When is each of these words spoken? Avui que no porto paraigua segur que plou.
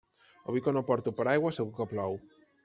Avui 0.53 0.63
que 0.67 0.73
no 0.77 0.83
porto 0.89 1.13
paraigua 1.19 1.53
segur 1.59 1.73
que 1.77 1.89
plou. 1.93 2.13